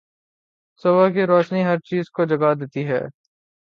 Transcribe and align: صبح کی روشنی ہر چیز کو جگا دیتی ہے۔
صبح 0.83 1.09
کی 1.09 1.25
روشنی 1.25 1.63
ہر 1.63 1.77
چیز 1.79 2.09
کو 2.09 2.25
جگا 2.25 2.53
دیتی 2.53 2.87
ہے۔ 2.87 3.01